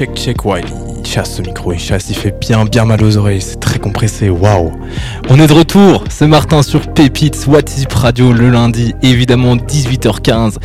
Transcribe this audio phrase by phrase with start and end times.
[0.00, 0.62] check, check, ouais,
[0.98, 3.78] il chasse ce micro, il chasse, il fait bien, bien mal aux oreilles, c'est très
[3.78, 4.72] compressé, waouh.
[5.28, 10.56] On est de retour, c'est Martin sur Pépites, What is Radio, le lundi, évidemment 18h15,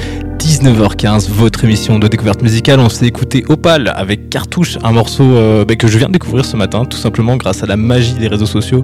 [0.45, 2.80] 19h15, votre émission de découverte musicale.
[2.80, 6.45] On s'est écouté Opal avec Cartouche, un morceau euh, bah, que je viens de découvrir
[6.45, 8.83] ce matin, tout simplement grâce à la magie des réseaux sociaux.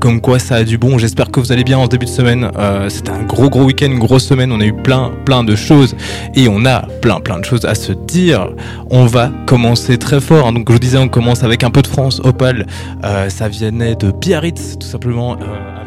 [0.00, 0.96] Comme quoi ça a du bon.
[0.96, 2.50] J'espère que vous allez bien en début de semaine.
[2.58, 4.50] Euh, C'était un gros gros week-end, grosse semaine.
[4.52, 5.94] On a eu plein plein de choses
[6.34, 8.48] et on a plein plein de choses à se dire.
[8.90, 10.46] On va commencer très fort.
[10.48, 10.52] hein.
[10.54, 12.22] Donc je vous disais, on commence avec un peu de France.
[12.24, 12.66] Opal,
[13.04, 15.36] euh, ça venait de Biarritz, tout simplement,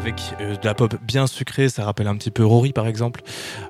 [0.06, 1.68] avec euh, de la pop bien sucrée.
[1.68, 3.22] Ça rappelle un petit peu Rory par exemple.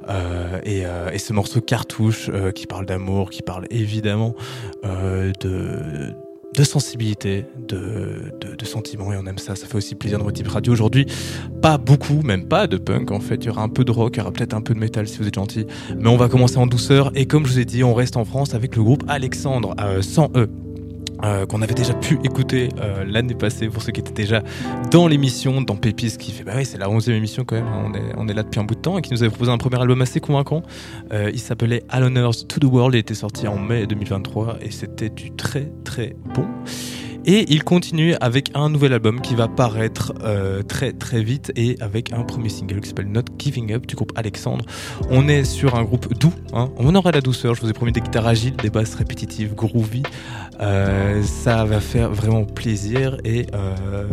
[0.09, 4.35] Euh, et, euh, et ce morceau cartouche qui parle d'amour, qui parle évidemment
[4.85, 6.15] de,
[6.63, 8.33] sensibilité, de,
[8.65, 9.57] sentiments, et on aime ça.
[9.57, 11.07] Ça fait aussi plaisir de votre type radio aujourd'hui.
[11.63, 13.37] Pas beaucoup, même pas de punk en fait.
[13.37, 15.09] Il y aura un peu de rock, il y aura peut-être un peu de métal
[15.09, 15.67] si vous êtes gentil.
[15.99, 17.11] Mais on va commencer en douceur.
[17.15, 20.31] Et comme je vous ai dit, on reste en France avec le groupe Alexandre, sans
[20.35, 20.49] E.
[21.25, 24.43] euh, qu'on avait déjà pu écouter euh, l'année passée pour ceux qui étaient déjà
[24.91, 27.85] dans l'émission, dans Pépis, qui fait bah oui, c'est la 11e émission quand même, hein,
[27.87, 29.51] on est, on est là depuis un bout de temps et qui nous avait proposé
[29.51, 30.63] un premier album assez convaincant.
[31.13, 34.71] Euh, il s'appelait All Honors to the World, il était sorti en mai 2023 et
[34.71, 36.47] c'était du très très bon.
[37.29, 41.77] Et il continue avec un nouvel album qui va paraître euh, très très vite et
[41.81, 44.65] avec un premier single qui s'appelle Not Giving Up du groupe Alexandre.
[45.11, 46.71] On est sur un groupe doux, hein.
[46.77, 50.05] on aura la douceur, je vous ai promis des guitares agiles, des basses répétitives, groovy.
[50.61, 54.07] Euh, ça va faire vraiment plaisir et, euh,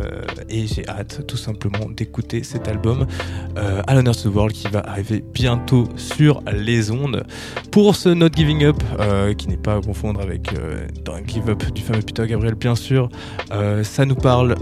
[0.50, 3.06] et j'ai hâte tout simplement d'écouter cet album
[3.56, 7.24] à l'honneur the World qui va arriver bientôt sur les ondes.
[7.70, 8.84] Pour ce Not Giving Up,
[9.38, 10.50] qui n'est pas à confondre avec
[11.06, 13.03] Don't Give Up du fameux Peter Gabriel bien sûr,
[13.52, 14.56] euh, ça nous parle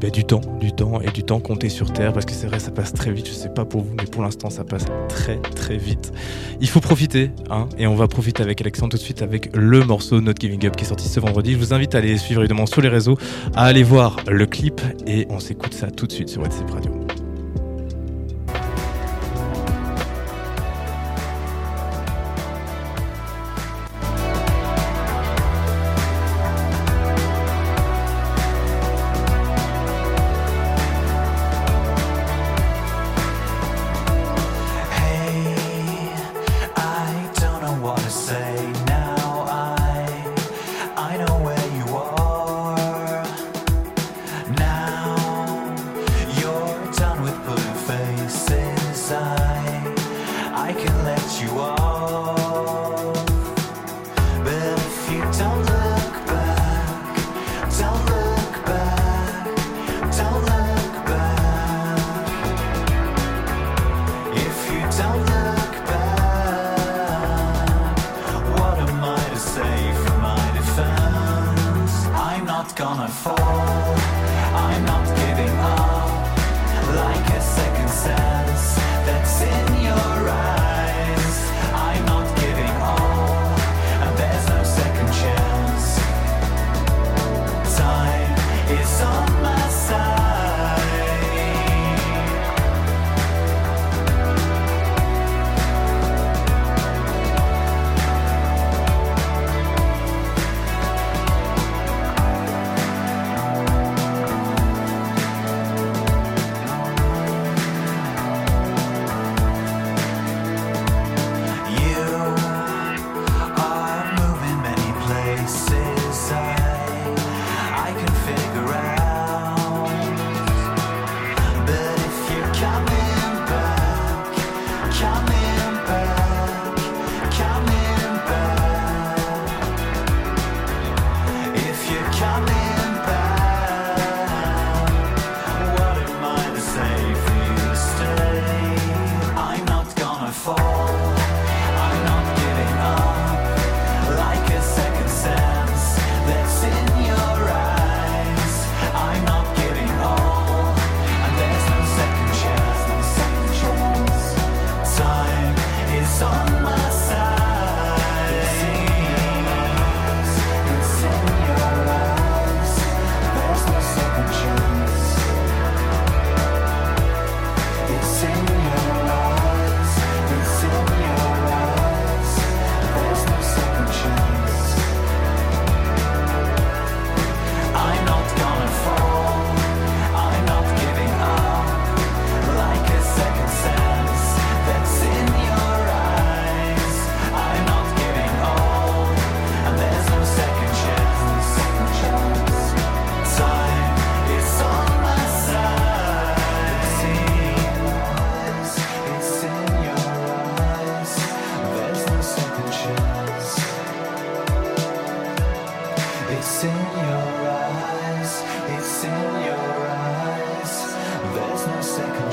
[0.00, 2.58] bah, du temps, du temps et du temps compté sur Terre parce que c'est vrai
[2.58, 5.36] ça passe très vite, je sais pas pour vous mais pour l'instant ça passe très
[5.36, 6.12] très vite.
[6.60, 9.84] Il faut profiter hein, et on va profiter avec Alexandre tout de suite avec le
[9.84, 11.52] morceau Not Giving Up qui est sorti ce vendredi.
[11.52, 13.16] Je vous invite à aller suivre évidemment sur les réseaux,
[13.54, 17.09] à aller voir le clip et on s'écoute ça tout de suite sur WhatsApp Radio.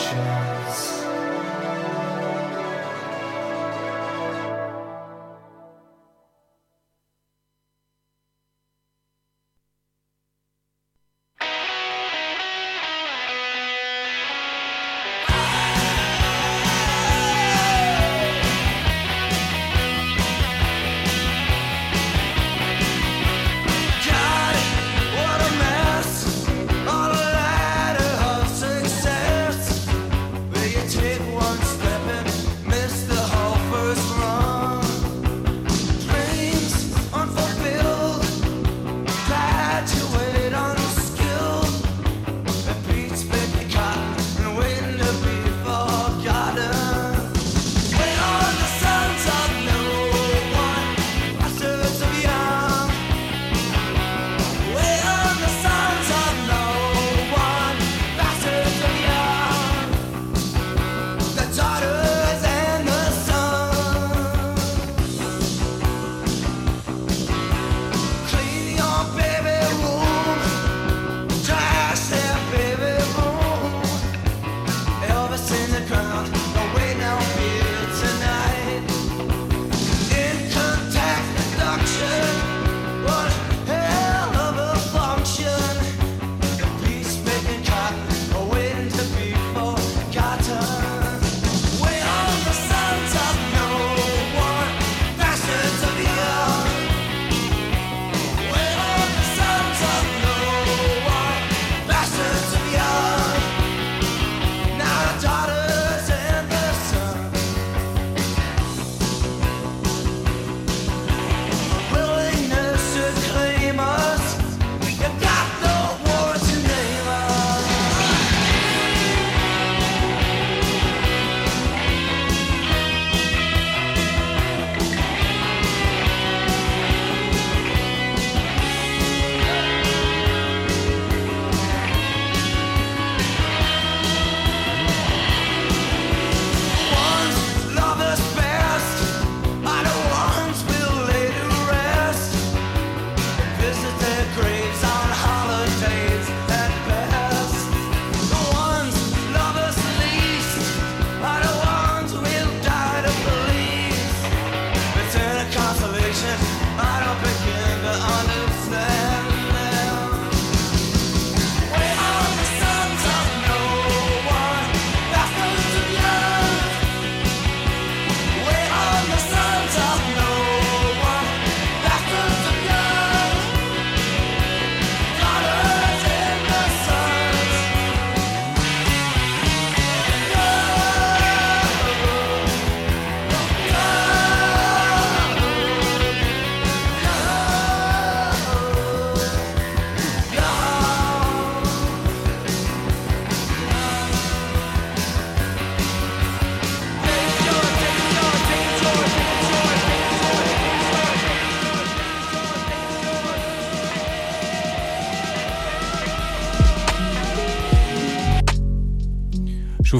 [0.07, 0.46] Shine.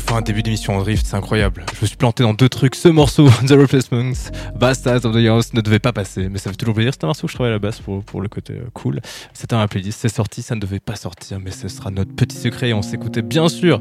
[0.10, 1.66] Un début d'émission en drift, c'est incroyable.
[1.76, 2.76] Je me suis planté dans deux trucs.
[2.76, 6.30] Ce morceau, The Replacements, Bastards of the House, ne devait pas passer.
[6.30, 6.94] Mais ça veut toujours plaisir.
[6.94, 9.02] C'est un morceau que je travaille à la base pour, pour le côté euh, cool.
[9.34, 11.40] C'était un playlist, c'est sorti, ça ne devait pas sortir.
[11.44, 12.70] Mais ce sera notre petit secret.
[12.70, 13.80] Et on s'écoutait bien sûr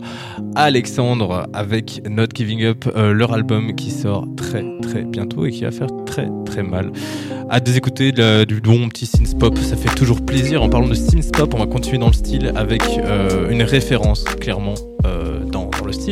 [0.56, 5.62] Alexandre avec Not Giving Up, euh, leur album qui sort très très bientôt et qui
[5.62, 6.92] va faire très très mal.
[7.49, 10.62] À des écouter du bon petit synth pop, ça fait toujours plaisir.
[10.62, 14.25] En parlant de synth pop, on va continuer dans le style avec euh, une référence
[14.25, 14.75] clairement
[15.52, 15.55] dans,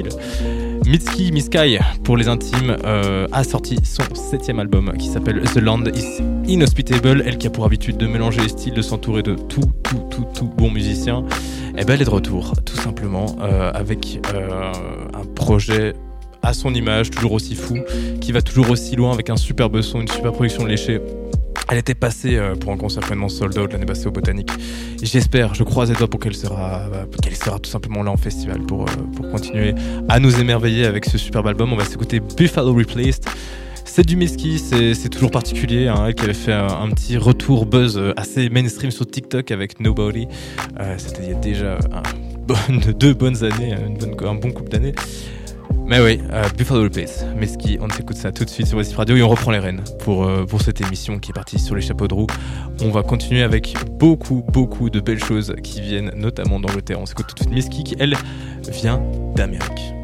[0.02, 0.80] dans, le style.
[0.86, 5.84] Mitski Miskai, pour les intimes, euh, a sorti son septième album qui s'appelle The Land
[5.94, 7.22] is Inhospitable.
[7.26, 10.26] Elle qui a pour habitude de mélanger les styles, de s'entourer de tout, tout, tout,
[10.34, 11.24] tout bon musicien.
[11.76, 14.72] Et eh ben elle est de retour, tout simplement, euh, avec euh,
[15.12, 15.94] un projet
[16.42, 17.78] à son image, toujours aussi fou,
[18.20, 21.00] qui va toujours aussi loin avec un superbe son, une super production léchée.
[21.71, 24.50] Elle était passée euh, pour un concert complètement sold out l'année passée au Botanique.
[25.02, 27.04] J'espère, je croise les doigts pour qu'elle sera, euh,
[27.35, 29.75] sera tout simplement là en festival pour, euh, pour continuer
[30.09, 31.73] à nous émerveiller avec ce superbe album.
[31.73, 33.25] On va s'écouter Buffalo Replaced.
[33.87, 35.88] C'est du Miski, c'est toujours particulier.
[35.88, 40.26] Hein, elle qui avait fait un, petit retour buzz assez mainstream sur TikTok avec Nobody.
[40.97, 41.78] C'était il y a déjà
[42.99, 44.94] deux bonnes années, un bon couple d'années.
[45.86, 49.16] Mais oui, euh, Buffalo Pace, Meski, on s'écoute ça tout de suite sur West Radio
[49.16, 51.82] et on reprend les rênes pour, euh, pour cette émission qui est partie sur les
[51.82, 52.26] chapeaux de roue.
[52.82, 57.00] On va continuer avec beaucoup, beaucoup de belles choses qui viennent notamment d'Angleterre.
[57.00, 58.16] On s'écoute tout de suite Meski qui, elle,
[58.70, 59.02] vient
[59.36, 59.94] d'Amérique.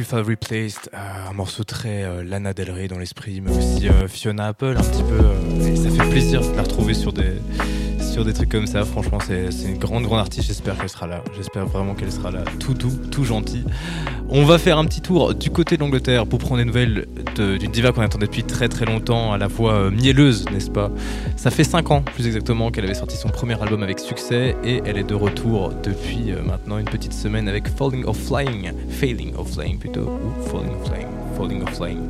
[0.00, 3.86] Avec Pufa Replaced, euh, un morceau très euh, Lana Del Rey dans l'esprit, mais aussi
[3.86, 5.66] euh, Fiona Apple un petit peu.
[5.66, 7.34] et ça fait plaisir de la retrouver sur des,
[8.24, 8.84] des trucs comme ça.
[8.84, 10.46] Franchement, c'est une grande, grande artiste.
[10.46, 11.22] J'espère qu'elle sera là.
[11.36, 12.42] J'espère vraiment qu'elle sera là.
[12.58, 13.64] Tout doux, tout gentil.
[14.28, 17.06] On va faire un petit tour du côté de l'Angleterre pour prendre des nouvelles
[17.36, 20.90] d'une diva qu'on attendait depuis très très longtemps, à la voix euh, mielleuse, n'est-ce pas?
[21.36, 24.82] Ça fait 5 ans, plus exactement, qu'elle avait sorti son premier album avec succès et
[24.84, 29.34] elle est de retour depuis euh, maintenant une petite semaine avec Falling of Flying, Failing
[29.36, 32.00] of Flying plutôt, ou Falling of Flying, Falling of Flying.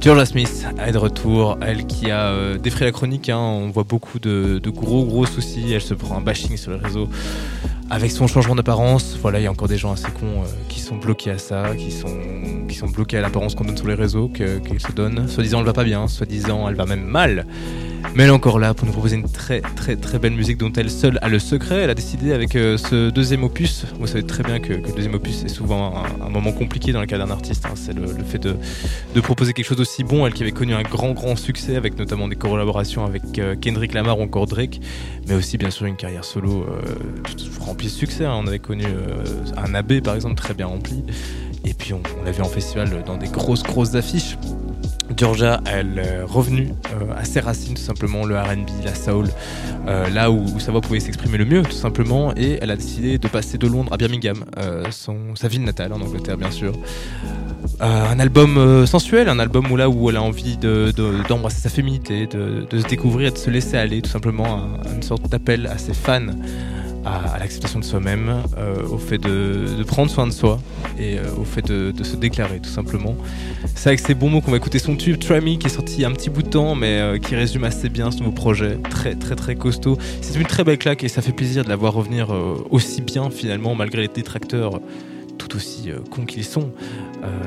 [0.00, 3.38] Georgia Smith est de retour, elle qui a euh, défrayé la chronique, hein.
[3.38, 7.08] on voit beaucoup de, gros gros soucis, elle se prend un bashing sur les réseaux
[7.90, 9.18] avec son changement d'apparence.
[9.20, 11.74] Voilà, il y a encore des gens assez cons euh, qui sont bloqués à ça,
[11.76, 12.08] qui sont,
[12.86, 15.26] bloqués à l'apparence qu'on donne sur les réseaux, qu'elle se donne.
[15.26, 17.44] Soit disant elle va pas bien, soit disant elle va même mal.
[18.14, 20.72] Mais elle est encore là pour nous proposer une très très très belle musique dont
[20.72, 21.82] elle seule a le secret.
[21.82, 25.14] Elle a décidé avec euh, ce deuxième opus, vous savez très bien que, le deuxième
[25.14, 27.66] opus est souvent un, moment compliqué dans le cas d'un artiste.
[27.66, 27.74] Hein.
[27.76, 28.56] C'est le, fait de,
[29.14, 30.26] de, proposer quelque chose d'aussi bon.
[30.26, 33.94] Elle qui avait connu un grand grand succès avec notamment des collaborations avec euh, Kendrick
[33.94, 34.80] Lamar ou encore Drake,
[35.28, 36.80] mais aussi bien sûr une carrière solo euh,
[37.60, 38.24] remplie de succès.
[38.24, 38.34] Hein.
[38.42, 38.84] On avait connu
[39.56, 41.04] un AB par exemple très bien rempli.
[41.64, 44.36] Et puis on, on l'a vu en festival dans des grosses grosses affiches.
[45.16, 49.26] Georgia, elle est revenue euh, à ses racines, tout simplement, le RB, la soul,
[49.86, 53.18] euh, là où, sa voix pouvait s'exprimer le mieux, tout simplement, et elle a décidé
[53.18, 56.72] de passer de Londres à Birmingham, euh, sa ville natale, en Angleterre, bien sûr.
[57.80, 62.86] un album sensuel, un album où elle a envie d'embrasser de, sa féminité, de, se
[62.86, 66.26] découvrir de se laisser aller, tout simplement, une sorte d'appel à ses fans
[67.04, 70.58] à, l'acceptation de soi-même, euh, au fait de, prendre soin de soi
[70.98, 73.16] et euh, au fait de, se déclarer tout simplement.
[73.74, 76.00] C'est avec ces bons mots qu'on va écouter son tube Try Me qui est sorti
[76.00, 78.78] il un petit bout de temps mais euh, qui résume assez bien ce nouveau projet,
[78.90, 79.98] très très très costaud.
[80.20, 82.28] C'est une très belle claque et ça fait plaisir de la voir revenir
[82.70, 84.80] aussi bien finalement malgré les détracteurs
[85.38, 86.72] tout aussi cons qu'ils sont.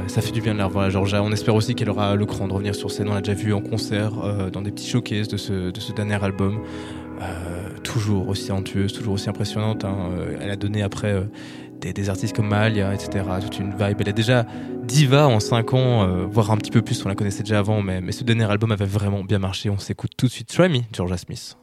[0.08, 1.22] ça fait du bien de la revoir à Georgia.
[1.24, 3.10] On espère aussi qu'elle aura le cran de revenir sur scène.
[3.10, 4.12] On l'a déjà vu en concert,
[4.52, 6.60] dans des petits showcases de ce, de ce dernier album
[7.84, 9.86] toujours aussi antueuse, toujours aussi impressionnante.
[9.86, 10.12] Hein.
[10.12, 11.24] Euh, elle a donné après euh,
[11.80, 13.26] des, artistes comme Malia, etc.
[13.42, 13.98] Toute une vibe.
[14.00, 14.46] Elle est déjà
[14.84, 17.82] diva en 5 ans, euh, voire un petit peu plus, on la connaissait déjà avant,
[17.82, 19.70] mais, mais ce dernier album avait vraiment bien marché.
[19.70, 21.58] On s'écoute tout de suite Try Me, Georgia Smith.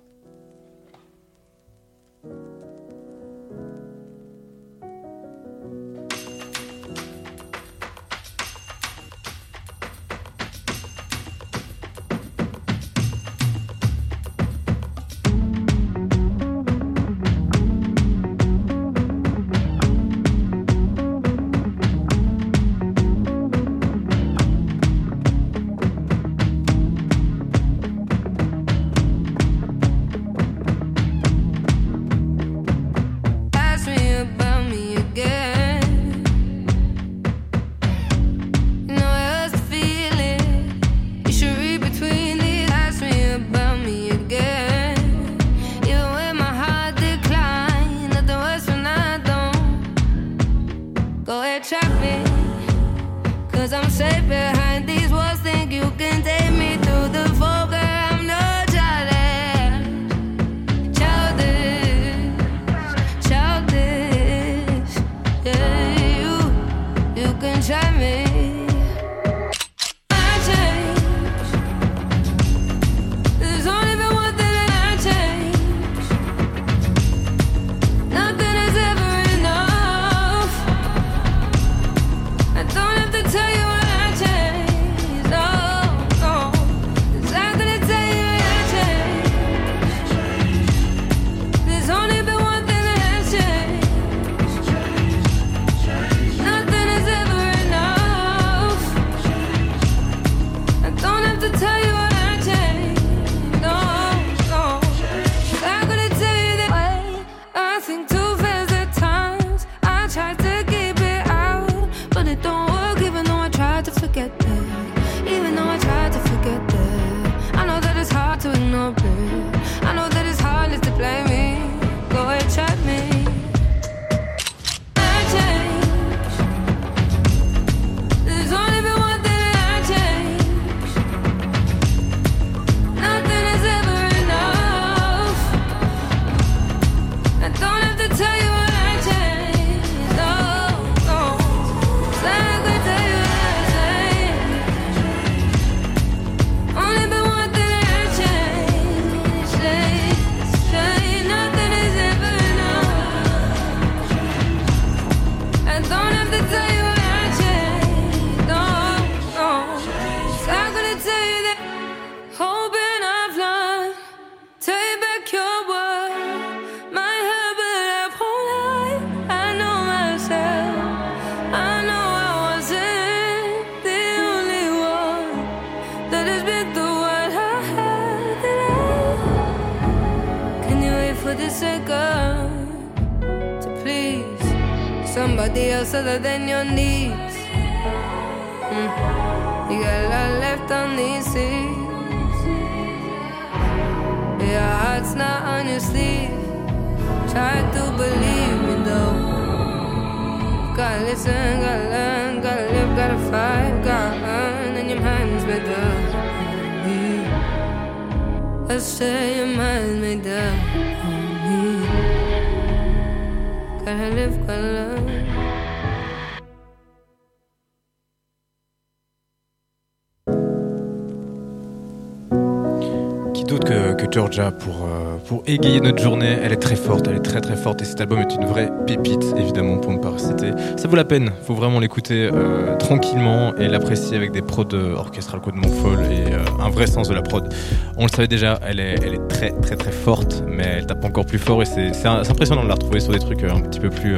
[225.28, 226.38] Pour égayer notre journée.
[226.42, 228.70] Elle est très forte, elle est très très forte et cet album est une vraie
[228.86, 230.52] pépite, évidemment, pour ne pas citer.
[230.76, 235.40] Ça vaut la peine, faut vraiment l'écouter euh, tranquillement et l'apprécier avec des prods orchestrales
[235.40, 237.52] de folle et euh, un vrai sens de la prod.
[237.98, 241.38] On le savait déjà, elle est, très très très forte, mais elle tape encore plus
[241.38, 244.16] fort et c'est impressionnant de la retrouver sur des trucs un petit peu plus,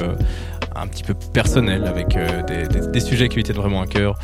[0.76, 4.16] un petit peu personnels avec des, sujets qui lui tiennent vraiment à cœur.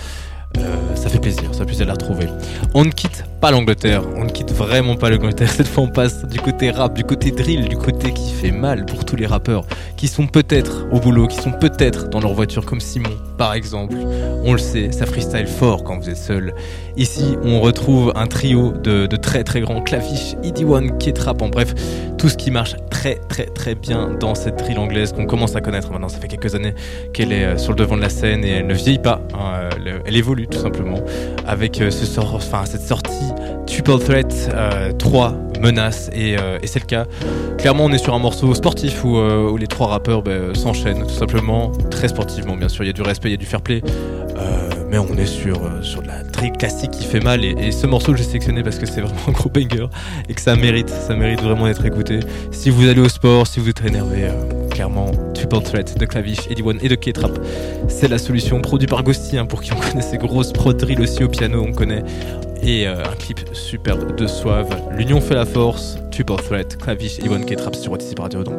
[0.59, 2.27] Euh, ça fait plaisir, ça puisse la retrouver.
[2.75, 5.51] On ne quitte pas l'Angleterre, on ne quitte vraiment pas l'Angleterre.
[5.57, 8.87] Cette fois, on passe du côté rap, du côté drill, du côté qui fait mal
[8.87, 9.65] pour tous les rappeurs
[9.97, 13.97] qui sont peut-être au boulot, qui sont peut-être dans leur voiture, comme Simon, par exemple.
[14.45, 16.55] On le sait, ça freestyle fort quand vous êtes seul.
[16.97, 21.75] Ici, on retrouve un trio de, très très grands claviches, ID1, Kid Rap, en bref,
[22.19, 25.61] tout ce qui marche très très très bien dans cette drill anglaise qu'on commence à
[25.61, 26.09] connaître maintenant.
[26.09, 26.75] Ça fait quelques années
[27.13, 29.21] qu'elle est euh, sur le devant de la scène et elle ne vieillit pas.
[29.35, 29.69] Hein,
[30.05, 31.01] elle évolue tout simplement,
[31.47, 33.33] avec euh, cette sortie
[33.67, 34.51] Triple Threat
[34.99, 37.07] 3 euh, menaces, et, euh, et c'est le cas.
[37.59, 41.15] Clairement, on est sur un morceau sportif où, où les trois rappeurs ben, s'enchaînent, tout
[41.15, 42.85] simplement, très sportivement, bien sûr.
[42.85, 43.83] Il y a du respect, il y a du fair play,
[44.91, 47.45] mais on est sur, sur de la très classique qui fait mal.
[47.45, 49.87] Et, ce morceau, j'ai sélectionné parce que c'est vraiment un gros banger
[50.29, 52.21] et que ça mérite, ça mérite vraiment d'être écouté.
[52.53, 54.29] Si vous allez au sport, si vous êtes énervé,
[54.77, 57.39] clairement, Triple Threat de Clavish, Eddie One et de K-Trap,
[57.89, 58.61] c'est la solution.
[58.61, 61.73] Produit par Ghosty, hein, pour qui on connaît ces grosses prod aussi au piano, on
[61.73, 62.03] connaît.
[62.63, 64.69] Et euh, un clip superbe de Suave.
[64.93, 65.97] L'union fait la force.
[66.11, 68.57] Triple Threat, Clavish, Eddie One, K-Trap sur Otis Radio dans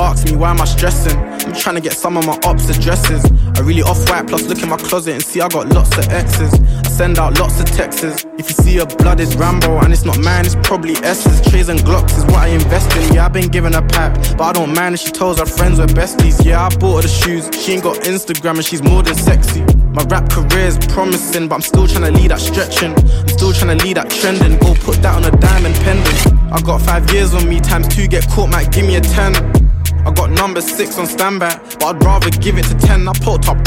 [0.00, 1.60] Pépites.
[1.60, 3.22] trying to get some of my ops addresses.
[3.56, 6.08] I really off white, plus look in my closet and see I got lots of
[6.08, 6.52] X's.
[6.54, 8.24] I send out lots of texts.
[8.38, 11.40] If you see a blood, it's Rambo, and it's not mine, it's probably S's.
[11.50, 13.14] Trays and Glocks is what I invest in.
[13.14, 15.78] Yeah, I've been given a pack, but I don't mind if she tells her friends
[15.78, 16.44] we're besties.
[16.44, 17.50] Yeah, I bought her the shoes.
[17.62, 19.60] She ain't got Instagram and she's more than sexy.
[19.92, 22.94] My rap career's promising, but I'm still trying to lead that stretching.
[22.94, 24.56] I'm still trying to lead that trending.
[24.58, 26.52] Go put that on a diamond pendant.
[26.52, 29.59] I got five years on me, times two get caught, might give me a ten.
[30.06, 33.06] I got number six on standby, but I'd rather give it to ten.
[33.08, 33.58] I put up.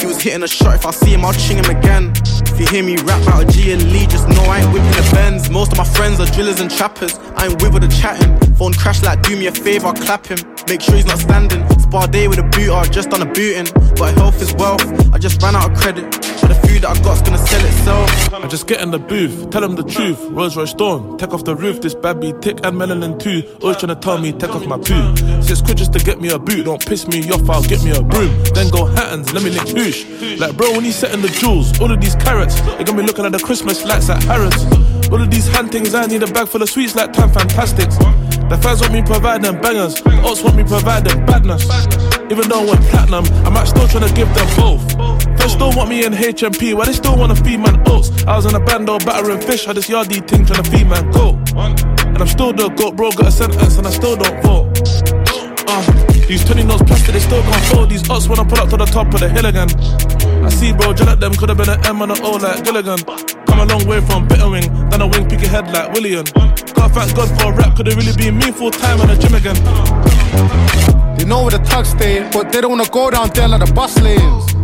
[0.00, 0.74] He was hitting a shot.
[0.74, 2.12] If I see him, I'll ching him again.
[2.52, 4.90] If you hear me rap out of G and Lee, just know I ain't whipping
[4.90, 5.48] the Benz.
[5.48, 7.18] Most of my friends are drillers and trappers.
[7.36, 8.36] I ain't with the chatting.
[8.56, 10.38] Phone crash like, do me a favor, clap him.
[10.68, 11.66] Make sure he's not standing.
[11.80, 13.66] Spar day with a boot, I just done a booting.
[13.96, 14.84] But health is wealth.
[15.14, 16.10] I just ran out of credit.
[16.40, 18.34] But the food that I got's gonna sell itself.
[18.34, 20.18] I just get in the booth, tell him the truth.
[20.30, 21.80] Rolls Royce Dawn, take off the roof.
[21.80, 23.42] This bad be tick and melanin too.
[23.62, 25.14] Always trying to tell me, take off my poo.
[25.42, 26.64] Six quid just to get me a boot.
[26.64, 28.30] Don't piss me off, I'll get me a broom.
[28.54, 30.38] Then go Hattons, let me nick boosh.
[30.38, 33.24] Like, bro, when he's setting the jewels, all of these carrots, they got me looking
[33.24, 34.64] at the Christmas lights at Harrods.
[35.10, 37.96] All of these hand things, I need a bag full of sweets like Time Fantastics.
[37.98, 41.64] The fans want me providing bangers, the ops want me providing badness.
[42.30, 44.82] Even though I went platinum, I'm still trying to give them both.
[45.38, 48.10] They still want me in HMP, why they still wanna feed man oats?
[48.24, 50.86] I was in a band though, battering fish, had this yardie thing trying to feed
[50.88, 51.36] man goat.
[51.56, 55.21] And I'm still the goat, bro, got a sentence and I still don't vote.
[56.32, 57.90] These 20 notes plastic, they still can't fold.
[57.90, 59.68] These ups when I pull up to the top of the hill again.
[60.42, 63.04] I see, bro, gel them, could've been an M on an O like Gilligan.
[63.44, 66.24] Come a long way from bitter wing, a wing, pick your head like William.
[66.24, 69.34] Can't thank God for a rap, could've really been me full time on the gym
[69.36, 69.60] again.
[71.18, 73.70] They know where the tugs stay, but they don't wanna go down there like the
[73.74, 74.54] bus lanes.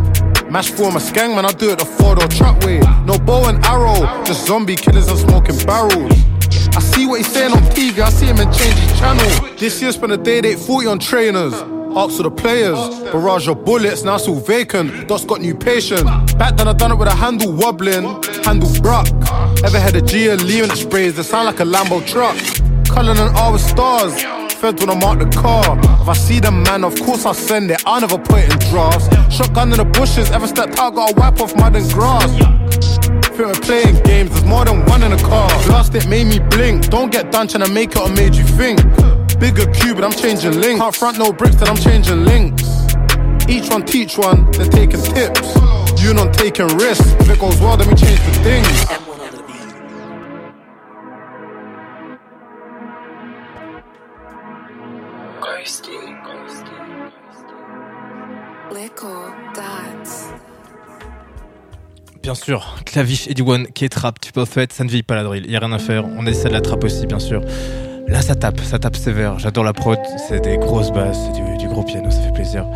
[0.50, 2.80] Mash for my gang, man, I do it the four door truck way.
[3.04, 6.27] No bow and arrow, just zombie killers and smoking barrels.
[6.76, 9.56] I see what he's saying on TV, I see him and change his channel.
[9.56, 11.54] This year spent a day date 40 on trainers.
[11.96, 12.78] Ask for the players,
[13.10, 15.08] barrage of bullets, now it's all vacant.
[15.08, 16.04] Dot's got new patient.
[16.38, 19.08] Back then I done it with a handle wobbling, handle bruck.
[19.64, 22.36] Ever had a G and the sprays that sound like a Lambo truck.
[22.86, 24.14] Cullen and R with stars.
[24.58, 25.78] fed when I mark the car.
[26.02, 27.82] If I see them, man, of course I'll send it.
[27.86, 29.08] I never put it in drafts.
[29.34, 32.97] Shotgun in the bushes, ever stepped out, gotta wipe off mud and grass.
[33.38, 35.48] Feel we're playing games, there's more than one in the car.
[35.68, 36.88] Last it made me blink.
[36.88, 38.80] Don't get done trying to make it or made you think.
[39.38, 40.80] Bigger cube, but I'm changing links.
[40.80, 42.64] Can't front no bricks, then I'm changing links.
[43.48, 45.54] Each one teach one, they're taking tips.
[46.02, 47.12] You not taking risks.
[47.20, 49.08] If it goes well, then we change the things.
[62.28, 65.24] Bien sûr, Eddie One, qui est trap, tu peux fait, ça ne vieillit pas la
[65.24, 67.40] drill, y a rien à faire, on essaie de la trap aussi, bien sûr.
[68.06, 71.68] Là, ça tape, ça tape sévère, j'adore la prod, c'est des grosses basses, c'est du,
[71.68, 72.66] gros piano, ça fait plaisir.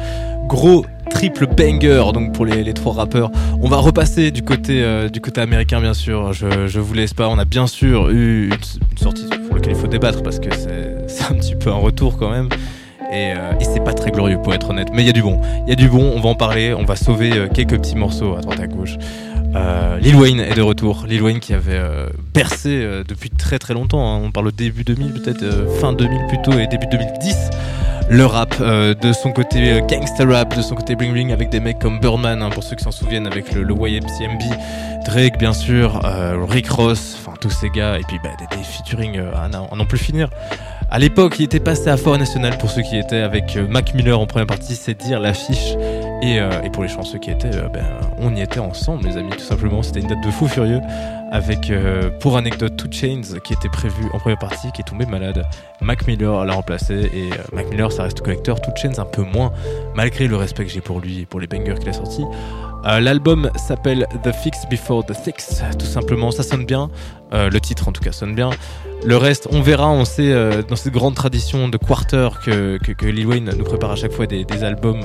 [0.46, 3.30] Gros triple banger donc pour les, trois rappeurs.
[3.60, 6.32] On va repasser du côté euh, du côté américain bien sûr.
[6.32, 7.28] Je, je vous laisse pas.
[7.28, 11.24] On a bien sûr eu une, sortie pour laquelle il faut débattre parce que c'est
[11.30, 12.48] un petit peu un retour quand même.
[13.12, 14.88] Euh, et, c'est pas très glorieux pour être honnête.
[14.92, 15.40] Mais il y a du bon.
[15.66, 17.96] Il y a du bon, on va en parler, on va sauver euh, quelques petits
[17.96, 18.96] morceaux à droite à gauche.
[19.54, 21.04] Euh, Lil Wayne est de retour.
[21.06, 21.80] Lil Wayne qui avait
[22.32, 24.14] percé depuis très très longtemps.
[24.14, 24.20] Hein.
[24.24, 25.44] On parle début 2000, peut-être
[25.80, 27.50] fin 2000 plutôt, et début 2010.
[28.08, 31.78] Le rap, de son côté gangster rap, de son côté bling bling, avec des mecs
[31.78, 34.42] comme Birdman, hein, pour ceux qui s'en souviennent, avec le, le YMCMB,
[35.06, 36.00] Drake bien sûr,
[36.48, 39.98] Rick Ross, enfin tous ces gars, et puis bah, des, des featuring à n'en plus
[39.98, 40.28] finir.
[40.94, 43.94] À l'époque, il était passé à Fort National pour ceux qui étaient avec euh, Mac
[43.94, 45.72] Miller en première partie, c'est dire l'affiche.
[46.22, 47.85] Et, euh, et, pour les chanceux qui étaient, euh, ben,
[48.18, 49.82] on y était ensemble, les amis, tout simplement.
[49.82, 50.80] C'était une date de fou furieux
[51.32, 51.72] avec,
[52.20, 55.44] pour anecdote, Two Chains qui était prévu en première partie, qui est tombé malade.
[55.80, 58.61] Mac Miller l'a remplacé et Mac Miller, ça reste collecteur.
[58.61, 59.50] Two Chains un peu moins,
[59.94, 62.24] malgré le respect que j'ai pour lui et pour les bangers qu'il a sortis.
[62.85, 66.31] L'album s'appelle The Fix Before the Fix, tout simplement.
[66.31, 66.90] Ça sonne bien.
[67.33, 68.51] le titre, en tout cas, sonne bien.
[69.05, 69.90] Le reste, on verra.
[69.90, 73.90] On sait euh, dans cette grande tradition de quarter que, que, Lil Wayne nous prépare
[73.90, 75.05] à chaque fois des, albums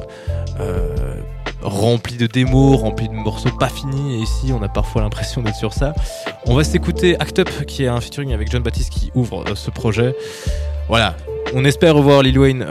[0.59, 1.15] euh,
[1.63, 4.15] remplis de démos, remplis de morceaux pas finis.
[4.15, 5.93] Et ici, on a parfois l'impression d'être sur ça.
[6.45, 9.55] On va s'écouter Act Up, qui est un featuring avec John Baptiste qui ouvre euh,
[9.55, 10.15] ce projet.
[10.89, 11.15] Voilà.
[11.59, 12.65] On espère revoir Lil Wayne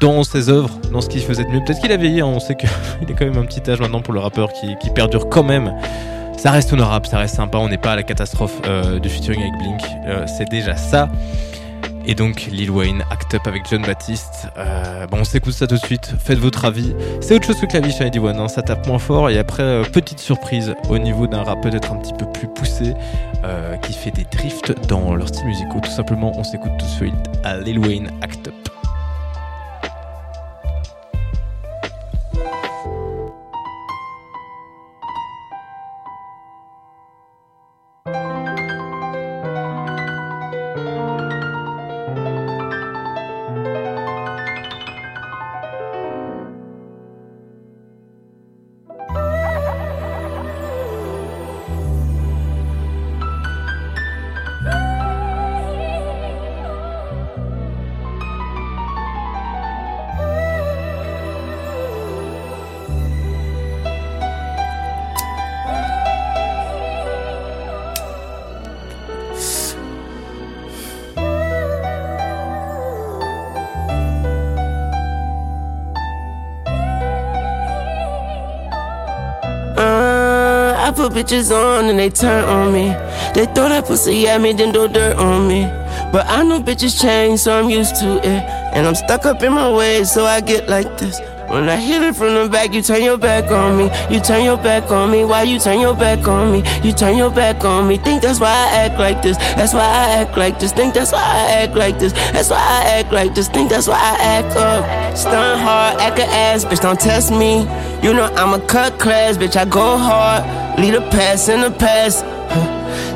[0.00, 1.60] dans ses œuvres, dans ce qu'il faisait de mieux.
[1.64, 2.26] Peut-être qu'il a vieilli, hein.
[2.26, 2.68] on sait qu'il
[3.08, 5.72] est quand même un petit âge maintenant pour le rappeur qui, qui perdure quand même
[6.44, 7.56] ça reste honorable, ça reste sympa.
[7.56, 9.80] On n'est pas à la catastrophe euh, du featuring avec Blink.
[10.06, 11.08] Euh, c'est déjà ça.
[12.06, 14.48] Et donc Lil Wayne, Act Up avec John Baptiste.
[14.58, 16.14] Euh, bon, on s'écoute ça tout de suite.
[16.18, 16.94] Faites votre avis.
[17.20, 18.38] C'est autre chose que Clavish à Eddie One.
[18.38, 18.48] Hein.
[18.48, 19.30] Ça tape moins fort.
[19.30, 22.94] Et après, petite surprise au niveau d'un rap peut-être un petit peu plus poussé
[23.82, 25.80] qui fait des drifts dans leur style musicaux.
[25.82, 28.73] Tout simplement, on s'écoute tout de suite à Lil Wayne, Act Up.
[81.24, 82.88] Bitches on and they turn on me.
[83.34, 85.64] They throw that pussy at me, then do dirt on me.
[86.12, 88.42] But I know bitches change, so I'm used to it.
[88.74, 91.20] And I'm stuck up in my ways, so I get like this.
[91.48, 93.84] When I hit it from the back, you turn your back on me.
[94.10, 95.24] You turn your back on me.
[95.24, 96.62] Why you turn your back on me?
[96.82, 97.96] You turn your back on me.
[97.96, 99.36] Think that's why I act like this.
[99.36, 100.72] That's why I act like this.
[100.72, 102.12] Think that's why I act like this.
[102.12, 103.48] That's why I act like this.
[103.48, 105.16] Think that's why I act up.
[105.16, 106.80] Stun hard, act a ass, bitch.
[106.80, 107.60] Don't test me.
[108.02, 109.56] You know I'm a cut class, bitch.
[109.56, 110.63] I go hard.
[110.78, 112.24] Lead a pass in the past.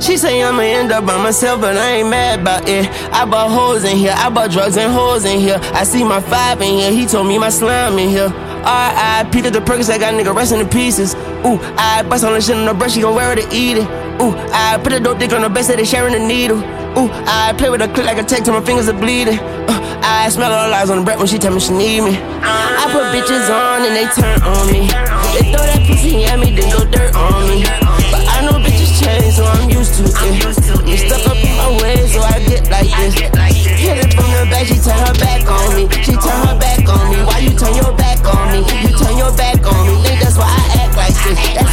[0.01, 2.88] She say I'ma end up by myself, but I ain't mad about it.
[3.12, 5.59] I bought hoes in here, I bought drugs and hoes in here.
[5.75, 8.33] I see my five in here, he told me my slime in here.
[8.64, 9.42] R.I.P.
[9.42, 11.14] to the Perkins, I got nigga resting in pieces.
[11.44, 13.79] Ooh, I bust on the shit on the brush, she gon' wear it to eat
[13.79, 13.88] it.
[14.23, 16.59] Ooh, I put a dope dick on the best, that they sharing the needle.
[16.59, 19.38] Ooh, I play with a clip like a tech till my fingers are bleeding.
[19.38, 22.16] Uh, I smell all lies on the breath when she tell me she need me.
[22.16, 24.88] I put bitches on and they turn on me.
[25.37, 27.64] They throw that pussy at me, then go dirt on me.
[28.12, 30.88] But I know bitches change, so I'm used to it.
[30.88, 33.21] You stuck up in my way, so I get like this.
[33.77, 35.85] Hit it from the back, she turn her back on me.
[36.01, 37.21] She turn her back on me.
[37.29, 38.64] Why you turn your back on me?
[38.81, 39.92] You turn your back on me.
[40.09, 41.37] Think that's why I act like this.
[41.53, 41.67] That's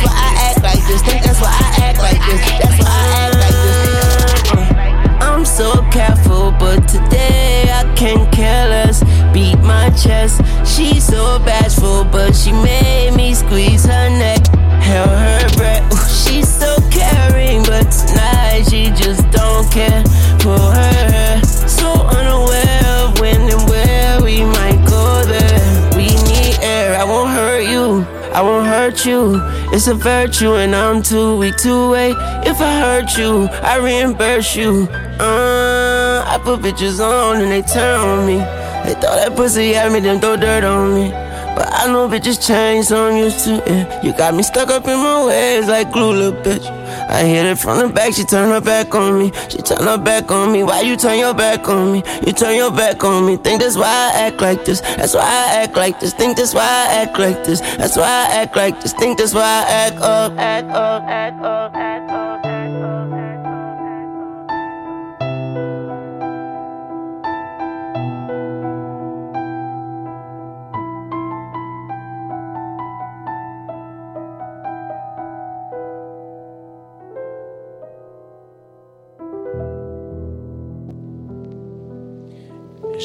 [9.95, 14.45] She's so bashful, but she made me squeeze her neck.
[14.81, 15.93] Held her breath.
[15.93, 20.03] Ooh, she's so caring, but tonight she just don't care.
[20.39, 25.91] Pull her hair, so unaware of when and where we might go there.
[25.95, 26.99] We need air.
[26.99, 28.05] I won't hurt you.
[28.33, 29.39] I won't hurt you.
[29.71, 32.15] It's a virtue, and I'm too weak to wait.
[32.45, 34.89] If I hurt you, I reimburse you.
[35.19, 38.64] Uh, I put bitches on and they turn on me.
[38.85, 41.09] They throw that pussy at me, then throw dirt on me.
[41.55, 44.03] But I know bitches change, so I'm used to it.
[44.03, 46.65] You got me stuck up in my ways like glue, little bitch.
[47.09, 49.31] I hit it from the back, she turn her back on me.
[49.49, 50.63] She turn her back on me.
[50.63, 52.03] Why you turn your back on me?
[52.27, 53.37] You turn your back on me.
[53.37, 54.81] Think that's why I act like this.
[54.81, 56.13] That's why I act like this.
[56.13, 57.61] Think that's why I act like this.
[57.77, 58.93] That's why I act like this.
[58.93, 61.94] Think that's why I act up, act up, act up, act up.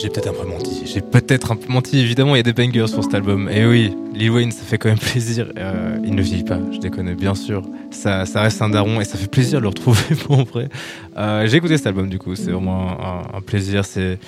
[0.00, 0.82] J'ai peut-être un peu menti.
[0.86, 1.98] J'ai peut-être un peu menti.
[1.98, 3.50] Évidemment, il y a des bangers sur cet album.
[3.50, 5.52] Et oui, Lil Wayne, ça fait quand même plaisir.
[5.58, 7.62] Euh, il ne vieillit pas, je déconne, bien sûr.
[7.90, 10.70] Ça, ça reste un daron et ça fait plaisir de le retrouver pour vrai.
[11.18, 12.96] Euh, J'ai écouté cet album du coup, c'est vraiment
[13.34, 13.84] un, plaisir.
[13.84, 14.18] C'est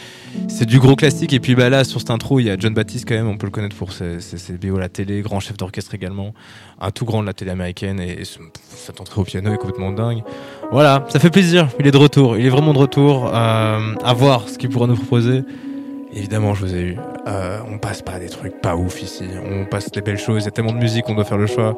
[0.66, 1.32] du gros classique.
[1.32, 3.28] Et puis bah, là, sur cette intro, il y a John Baptiste quand même.
[3.28, 5.94] On peut le connaître pour ses, ses, ses BO à la télé, grand chef d'orchestre
[5.94, 6.34] également,
[6.82, 7.98] un tout grand de la télé américaine.
[7.98, 10.22] Et, et cette entrée au piano est complètement dingue.
[10.72, 11.68] Voilà, ça fait plaisir.
[11.78, 12.38] Il est de retour.
[12.38, 13.30] Il est vraiment de retour.
[13.32, 15.44] Euh, à voir ce qu'il pourra nous proposer.
[16.14, 16.96] Évidemment, je vous ai eu.
[17.26, 19.24] Euh, on passe pas des trucs pas ouf ici.
[19.44, 20.42] On passe des belles choses.
[20.42, 21.76] Il y a tellement de musique, on doit faire le choix.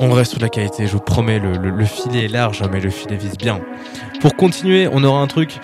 [0.00, 2.62] On reste sur de la qualité, je vous promets, le, le, le filet est large,
[2.70, 3.60] mais le filet vise bien.
[4.20, 5.58] Pour continuer, on aura un truc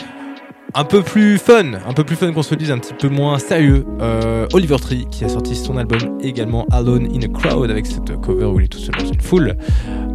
[0.75, 3.09] un peu plus fun, un peu plus fun qu'on se le dise, un petit peu
[3.09, 3.87] moins sérieux.
[4.01, 8.21] Euh, Oliver Tree qui a sorti son album également Alone in a Crowd avec cette
[8.21, 9.57] cover où il est tout seul dans une foule.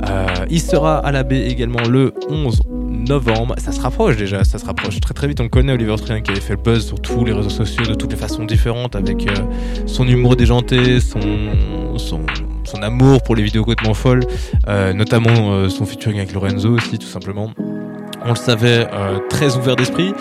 [0.10, 3.56] Euh, il sera à la baie également le 11 novembre.
[3.58, 5.40] Ça se rapproche déjà, ça se rapproche très très vite.
[5.40, 7.86] On connaît Oliver Tree hein, qui avait fait le buzz sur tous les réseaux sociaux
[7.86, 9.36] de toutes les façons différentes avec euh,
[9.86, 11.22] son humour déjanté, son,
[11.98, 12.20] son,
[12.66, 14.26] son amour pour les vidéos complètement folles,
[14.94, 17.52] notamment son featuring avec Lorenzo aussi tout simplement
[18.26, 20.14] on le savait, euh, très ouvert d'esprit.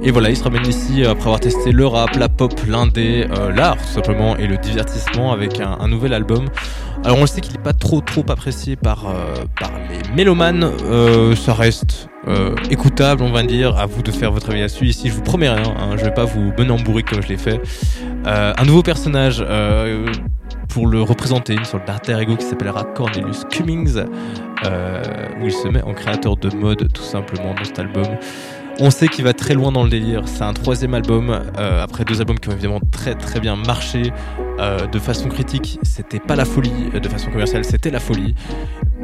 [0.00, 3.50] Et voilà, il se ramène ici après avoir testé le rap, la pop, l'indé, euh,
[3.52, 6.46] l'art tout simplement, et le divertissement avec un, nouvel album.
[7.04, 9.34] Alors on le sait qu'il n'est pas trop trop apprécié par, euh,
[9.90, 12.08] les mélomanes, euh, ça reste
[12.68, 14.84] écoutable on va dire, à vous de faire votre avis là-dessus.
[14.84, 17.60] Ici je vous promets rien, hein, je vais pas vous mener comme je l'ai fait.
[18.26, 19.42] un nouveau personnage
[20.68, 24.04] pour le représenter, une sorte d'alter ego qui s'appellera Cornelius Cummings,
[24.64, 25.02] euh,
[25.40, 28.06] où il se met en créateur de mode tout simplement dans cet album.
[28.80, 30.22] On sait qu'il va très loin dans le délire.
[30.26, 34.12] C'est un troisième album, euh, après deux albums qui ont évidemment très très bien marché.
[34.60, 36.90] Euh, de façon critique, c'était pas la folie.
[36.92, 38.36] De façon commerciale, c'était la folie.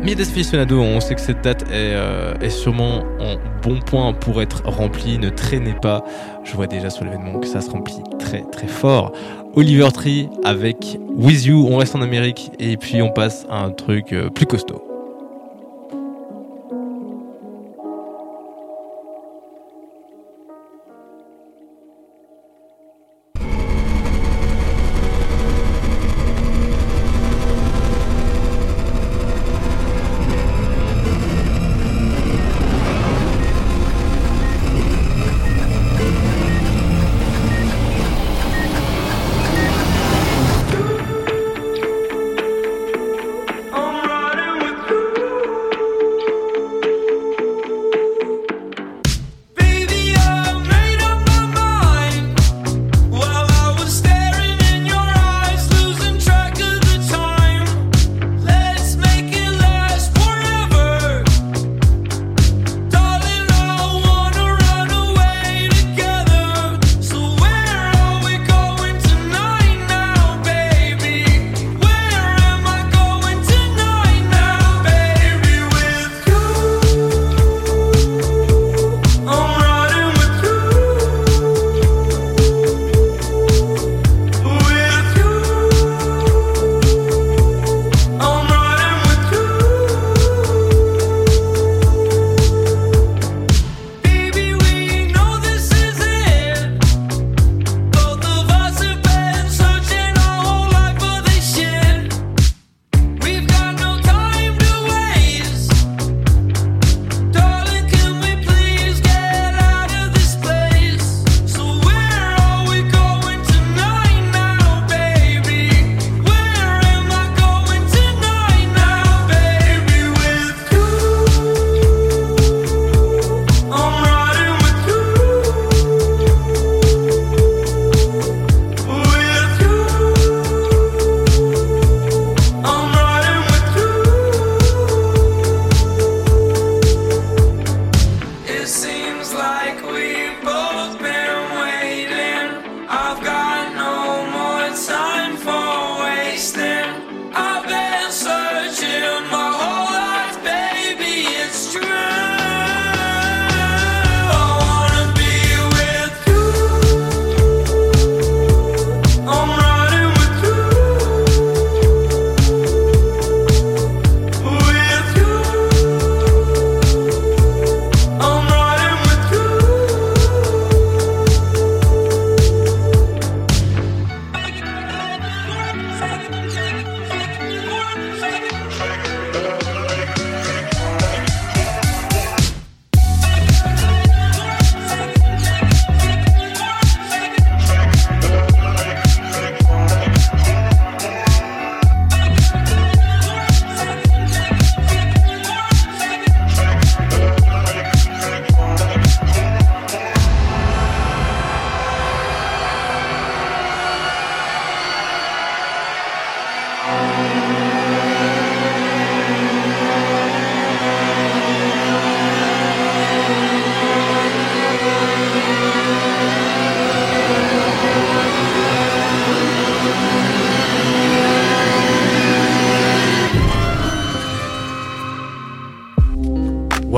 [0.01, 1.97] Mais Aficionado, on sait que cette date est,
[2.41, 5.19] est, sûrement en bon point pour être remplie.
[5.19, 6.05] Ne traînez pas.
[6.45, 9.13] Je vois déjà sur l'événement que ça se remplit très très fort.
[9.57, 13.71] Oliver Tree avec With You, on reste en Amérique et puis on passe à un
[13.71, 14.84] truc euh, plus costaud.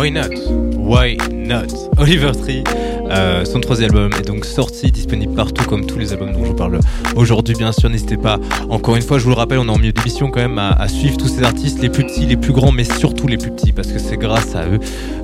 [0.06, 0.36] Why Not?
[0.76, 1.90] Why Not?
[1.98, 2.62] Oliver Tree,
[3.10, 6.50] euh, son troisième album est donc sorti, disponible partout comme tous les albums dont je
[6.50, 6.78] vous parle
[7.16, 7.56] aujourd'hui.
[7.56, 8.38] Bien sûr, n'hésitez pas,
[8.70, 10.86] encore une fois, je vous le rappelle, on est en milieu d'émission quand même, à,
[10.86, 13.72] suivre tous ces artistes, les plus petits, les plus grands, mais surtout les plus petits,
[13.72, 14.78] parce que c'est grâce à eux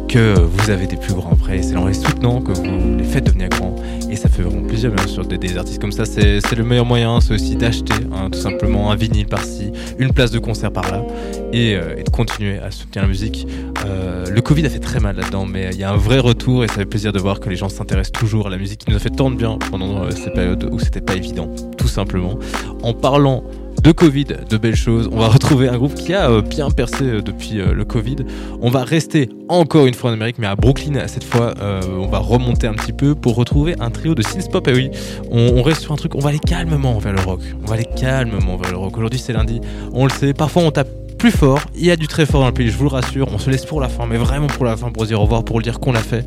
[0.08, 1.62] que vous avez des plus grands après.
[1.62, 3.76] C'est en les soutenant que vous les faites devenir grands.
[4.10, 6.04] Et ça fait vraiment plaisir, bien sûr, des artistes comme ça.
[6.04, 9.70] C'est le meilleur moyen, c'est aussi d'acheter hein, tout simplement un vinyle par-ci,
[10.00, 11.04] une place de concert par-là,
[11.52, 13.46] et, euh, de continuer à soutenir la musique.
[13.84, 16.64] Euh, le Covid a fait très mal là-dedans, mais il y a un vrai retour
[16.64, 18.90] et ça fait plaisir de voir que les gens s'intéressent toujours à la musique qui
[18.90, 21.88] nous a fait tant de bien pendant euh, ces périodes où c'était pas évident, tout
[21.88, 22.38] simplement.
[22.82, 23.44] En parlant
[23.82, 25.08] de Covid, de belles choses.
[25.10, 28.16] On va retrouver un groupe qui a euh, bien percé depuis le Covid.
[28.60, 31.54] On va rester encore une fois en Amérique, mais à Brooklyn cette fois.
[31.60, 34.68] on va remonter un petit peu pour retrouver un trio de synth pop.
[34.68, 34.90] Et oui,
[35.30, 36.14] on, reste sur un truc.
[36.14, 37.40] On va aller calmement vers le rock.
[37.62, 38.96] On va aller calmement vers le rock.
[38.96, 39.60] Aujourd'hui c'est lundi.
[39.92, 40.32] On le sait.
[40.32, 42.76] Parfois on tape plus fort, il y a du très fort dans le pays, je
[42.76, 45.06] vous le rassure, on se laisse pour la fin, mais vraiment pour la fin, pour
[45.06, 46.26] dire au revoir, pour le dire qu'on l'a fait.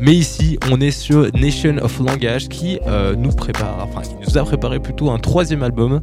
[0.00, 2.80] Mais ici, on est sur Nation of Langage qui
[3.16, 6.00] nous prépare, enfin qui nous a préparé plutôt un troisième album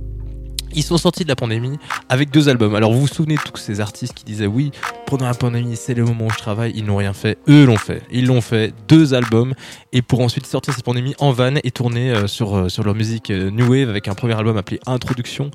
[0.76, 1.78] ils sont sortis de la pandémie
[2.10, 2.76] avec deux albums.
[2.76, 4.72] Alors vous vous souvenez de tous ces artistes qui disaient oui,
[5.10, 6.72] pendant la pandémie, c'est le moment où je travaille.
[6.76, 7.40] Ils n'ont rien fait.
[7.48, 8.04] Eux l'ont fait.
[8.12, 8.74] Ils l'ont fait.
[8.88, 9.56] Deux albums.
[9.92, 12.94] Et pour ensuite sortir cette pandémie en van et tourner euh, sur, euh, sur leur
[12.94, 15.50] musique euh, New Wave avec un premier album appelé Introduction.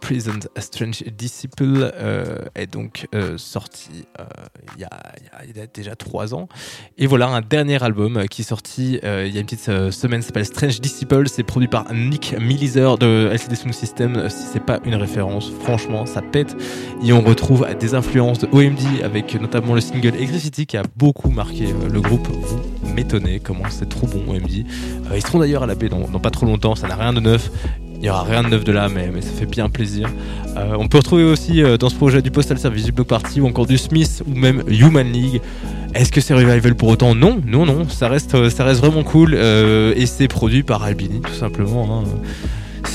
[0.00, 1.92] Present a Strange Disciple
[2.54, 4.04] est donc sorti
[4.76, 4.90] il y, a,
[5.44, 6.48] y, a, déjà trois ans.
[6.96, 10.22] Et voilà un dernier album qui est sorti il y a une petite semaine.
[10.22, 11.28] s'appelle Strange Disciple.
[11.28, 15.52] C'est produit par Nick Millizer de LCD Sound System si c'est pas une référence.
[15.60, 16.56] Franchement, ça pète.
[17.04, 21.30] Et on retrouve des influences de OMD avec notamment le single Electricity qui a beaucoup
[21.30, 22.26] marqué euh, le groupe.
[22.28, 24.66] Vous m'étonnez comment c'est trop bon OMD.
[25.10, 27.20] Euh, ils seront d'ailleurs à la paix dans, pas trop longtemps, ça n'a rien de
[27.20, 27.50] neuf.
[27.96, 30.10] Il n'y aura rien de neuf de là, mais, mais ça fait bien plaisir.
[30.56, 33.46] Euh, on peut retrouver aussi dans ce projet du Postal Service, du Block Party ou
[33.46, 35.40] encore du Smith ou même Human League.
[35.94, 37.14] Est-ce que c'est revival pour autant?
[37.14, 37.88] Non, non, non.
[37.88, 42.02] Ça reste, ça reste vraiment cool et c'est produit par Albini tout simplement.
[42.02, 42.04] Hein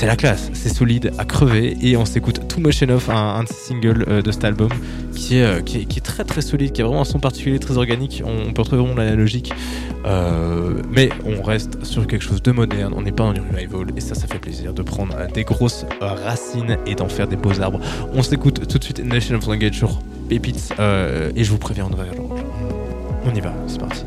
[0.00, 3.44] c'est la classe, c'est solide à crever et on s'écoute Too Much Enough, un, un
[3.44, 4.70] single euh, de cet album
[5.14, 7.76] qui est, euh, qui est, très très solide, qui a vraiment un son particulier, très
[7.76, 9.52] organique, on, peut retrouver vraiment la logique,
[10.06, 13.88] euh, mais on reste sur quelque chose de moderne, on n'est pas dans du revival
[13.94, 17.60] et ça ça fait plaisir de prendre des grosses racines et d'en faire des beaux
[17.60, 17.80] arbres.
[18.14, 19.98] On s'écoute tout de suite Nation of Language sur
[20.30, 22.04] Pépites et je vous préviens, on va
[23.26, 24.06] On y va, c'est parti.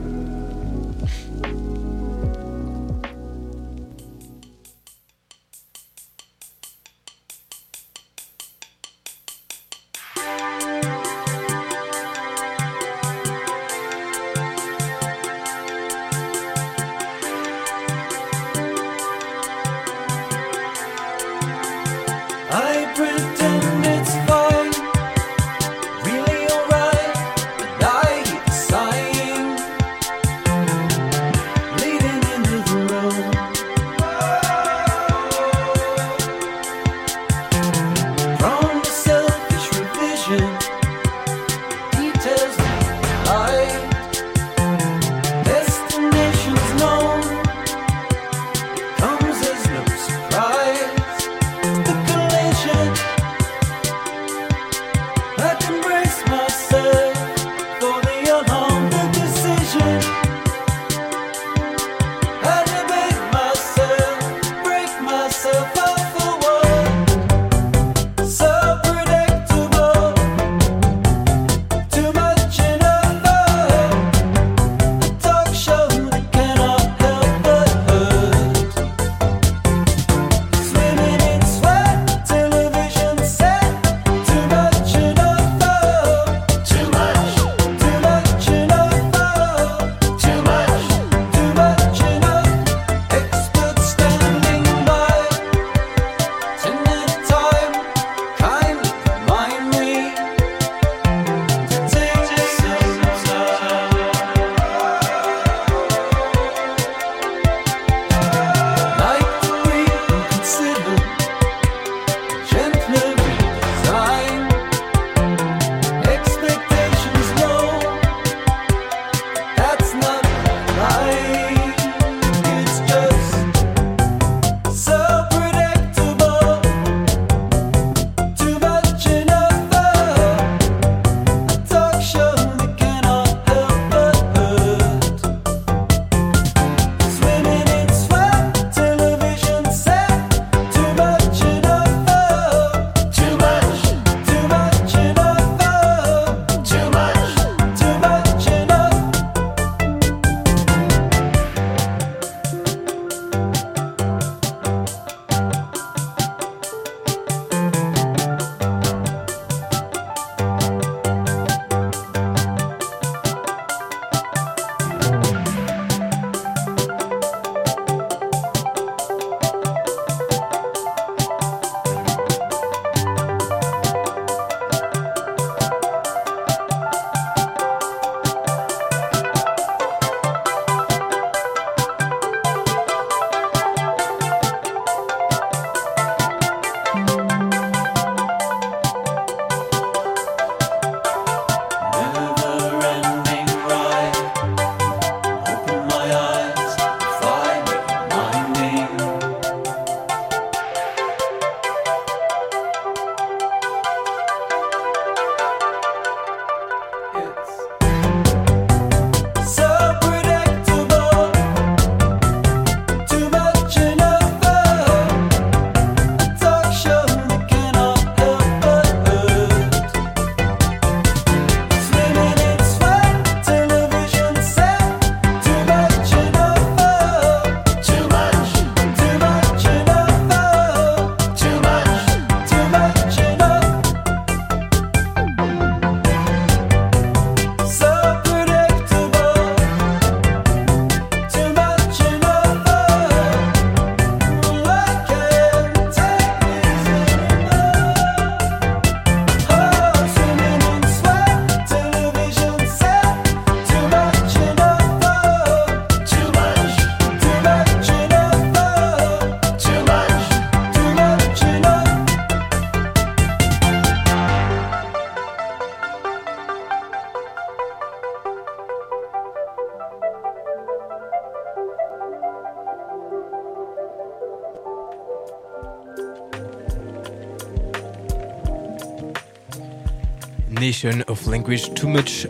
[281.07, 282.27] Of Language Too Much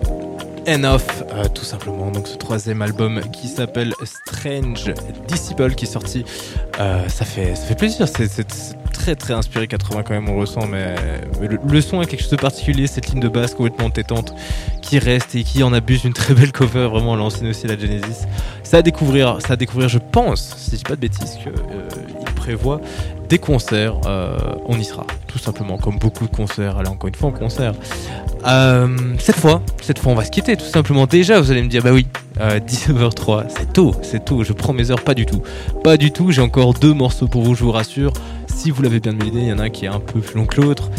[0.67, 1.01] Enough,
[1.31, 2.11] euh, tout simplement.
[2.11, 4.93] Donc ce troisième album qui s'appelle Strange
[5.27, 6.23] Disciple qui est sorti.
[6.79, 8.07] Euh, ça fait ça fait plaisir.
[8.07, 8.47] C'est
[8.93, 10.95] très très inspiré 80 quand même on ressent, mais,
[11.41, 12.85] le, son a quelque chose de particulier.
[12.87, 14.33] Cette ligne de basse complètement tétante
[14.81, 18.25] qui reste et qui en abuse une très belle cover vraiment l'ancienne aussi la Genesis.
[18.61, 19.89] Ça à découvrir, ça à découvrir.
[19.89, 21.89] Je pense, si je dis pas de bêtises, que euh,
[22.35, 22.79] prévoit
[23.27, 23.99] des concerts.
[24.65, 26.77] on y sera, tout simplement, comme beaucoup de concerts.
[26.77, 27.73] Allez encore une fois en concert.
[28.45, 28.87] Euh,
[29.19, 31.05] cette fois, cette fois, on va se quitter tout simplement.
[31.05, 32.07] Déjà, vous allez me dire, bah oui,
[32.39, 34.43] euh, 19h03, c'est tôt, c'est tôt.
[34.43, 35.41] Je prends mes heures, pas du tout,
[35.83, 36.31] pas du tout.
[36.31, 38.13] J'ai encore deux morceaux pour vous, je vous rassure.
[38.47, 40.35] Si vous l'avez bien deviné, il y en a un qui est un peu plus
[40.35, 40.89] long que l'autre.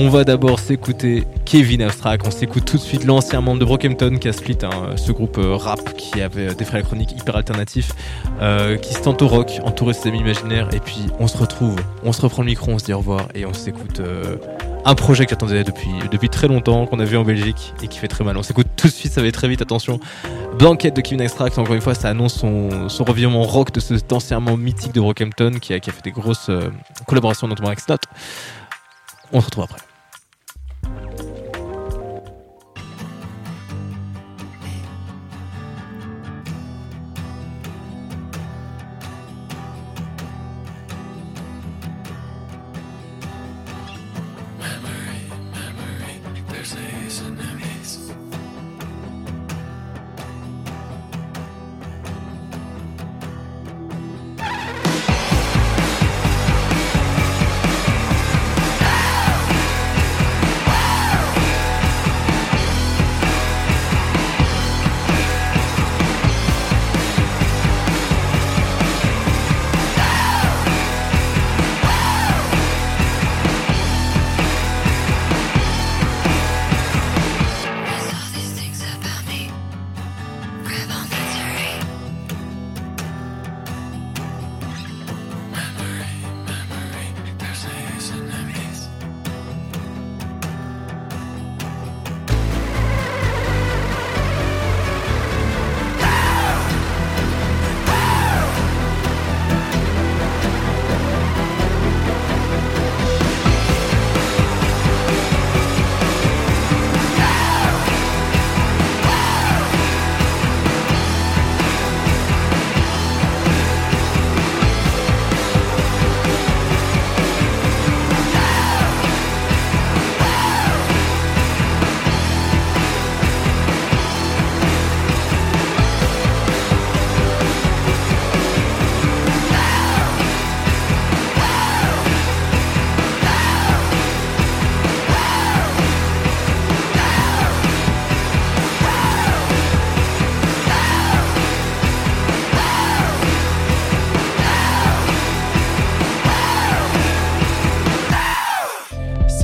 [0.00, 2.24] On va d'abord s'écouter Kevin Abstract.
[2.24, 5.38] On s'écoute tout de suite l'ancien membre de Brockhampton qui a split hein, ce groupe
[5.38, 7.90] euh, rap qui avait des frères chroniques hyper alternatifs,
[8.40, 10.68] euh, qui se tente au rock, entouré de ses amis imaginaires.
[10.72, 11.74] Et puis on se retrouve,
[12.04, 14.00] on se reprend le micro, on se dit au revoir et on s'écoute
[14.84, 17.98] un projet que j'attendais depuis, depuis très longtemps, qu'on a vu en Belgique et qui
[17.98, 18.36] fait très mal.
[18.36, 19.98] On s'écoute tout de suite, ça va être très vite, attention.
[20.60, 24.56] Blanquette de Kevin Extract, encore une fois, ça annonce son, revirement rock de cet anciennement
[24.56, 26.70] mythique de Rockhampton qui a, qui fait des grosses euh,
[27.08, 27.96] collaborations, notamment avec Snot.
[29.32, 29.87] On se retrouve après.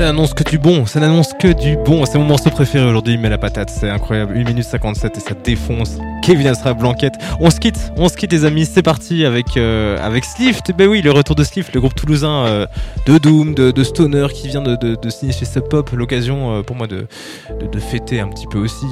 [0.05, 2.05] Ça n'annonce que du bon, ça n'annonce que du bon.
[2.05, 4.35] C'est mon morceau préféré aujourd'hui, mais la patate, c'est incroyable.
[4.37, 5.97] 1 minute 57 et ça défonce.
[6.23, 7.15] Kevin Astra Blanquette.
[7.41, 10.73] On se quitte, on se quitte les amis, c'est parti avec, euh, avec Slift.
[10.77, 12.67] Ben oui, le retour de Slift, le groupe toulousain euh,
[13.07, 15.91] de Doom, de, Stoner qui vient de, de, signer chez Sub Pop.
[15.93, 17.07] L'occasion euh, pour moi de,
[17.61, 18.87] de, fêter un petit peu aussi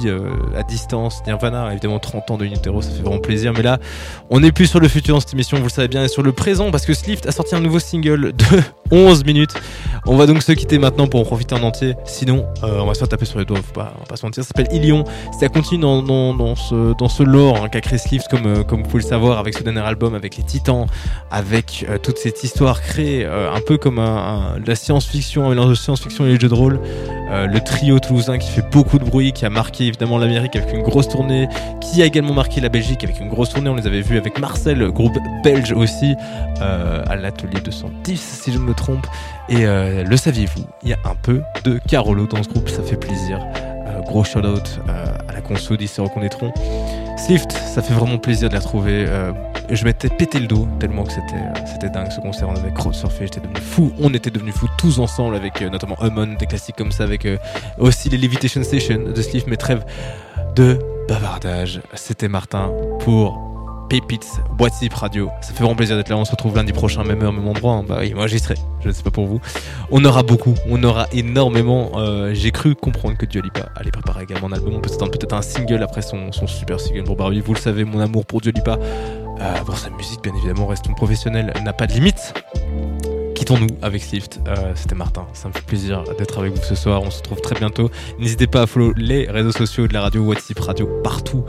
[0.57, 1.21] à distance.
[1.27, 3.53] Nirvana, évidemment 30 ans de Nutero, ça fait vraiment plaisir.
[3.55, 3.77] Mais là,
[4.31, 6.23] on n'est plus sur le futur dans cette émission, vous le savez bien, et sur
[6.23, 8.45] le présent parce que Slift a sorti un nouveau single de
[8.91, 9.53] 11 minutes.
[10.05, 11.95] On va donc se quitter maintenant pour en profiter en entier.
[12.05, 14.15] Sinon, euh, on va se faire taper sur les doigts, faut pas, on va pas
[14.15, 14.43] se mentir.
[14.43, 15.03] Ça s'appelle Ilion.
[15.39, 18.83] Ça continue dans, dans, ce, dans ce lore hein, qu'a créé Slift, comme, euh, comme
[18.83, 20.87] vous pouvez le savoir, avec ce dernier album, avec les titans,
[21.31, 26.25] avec euh, toute cette histoire créée un peu comme la science-fiction, un mélange de science-fiction
[26.25, 26.79] et les jeux de rôle.
[27.31, 30.81] le trio toulousain qui fait beaucoup de bruit, qui a marqué évidemment l'Amérique avec une
[30.81, 31.47] grosse tournée,
[31.81, 33.69] qui a également marqué la Belgique avec une grosse tournée.
[33.69, 36.15] On les avait vus avec Marcel, groupe belge aussi,
[36.59, 39.05] à l'atelier 210 si je ne me trompe.
[39.49, 42.81] Et euh, le saviez-vous, il y a un peu de Carolo dans ce groupe, ça
[42.81, 43.39] fait plaisir.
[43.87, 46.53] Euh, gros shout out euh, à la console, ils se reconnaîtront.
[47.17, 49.05] Swift, ça fait vraiment plaisir de les retrouver.
[49.69, 52.49] je m'étais pété le dos tellement que c'était dingue ce concert.
[52.49, 53.93] On avait crowd surfé, j'étais devenu fou.
[54.01, 57.27] On était devenus fous tous ensemble avec notamment Hummon, des classiques comme ça, avec
[57.77, 59.85] aussi les Levitation Station de Swift, mes trêves
[60.55, 61.81] de bavardage.
[61.93, 63.52] C'était Martin pour
[63.89, 65.29] Pépites, Boîte Radio.
[65.41, 66.17] Ça fait vraiment plaisir d'être là.
[66.17, 67.73] On se retrouve lundi prochain, même heure, même endroit.
[67.73, 67.83] Hein.
[67.87, 68.55] Bah oui, moi j'y serai.
[68.81, 69.39] Je ne sais pas pour vous.
[69.91, 71.91] On aura beaucoup, on aura énormément.
[71.95, 74.81] Euh, j'ai cru comprendre que Lipa allait préparer également un album.
[74.81, 77.41] Peut-être un single après son, super single pour Barbie.
[77.41, 78.77] Vous le savez, mon amour pour Lipa.
[79.41, 82.33] Euh, sa musique, bien évidemment, reste restons professionnel, n'a pas de limite
[83.43, 84.39] quittons-nous avec Swift.
[84.47, 85.27] Euh, C'était Martin.
[85.33, 87.01] Ça me fait plaisir d'être avec vous ce soir.
[87.03, 87.91] On se retrouve très bientôt.
[88.17, 91.43] N'hésitez pas à follow les réseaux sociaux de la radio WhatsApp Radio partout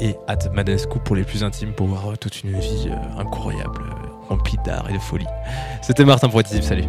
[0.00, 4.28] et at Madescu pour les plus intimes pour voir toute une vie euh, incroyable, euh,
[4.28, 5.26] remplie d'art et de folie.
[5.82, 6.62] C'était Martin pour WhatsApp.
[6.62, 6.84] Salut.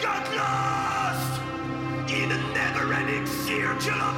[0.00, 1.40] got lost
[2.10, 4.15] in a never-ending circle of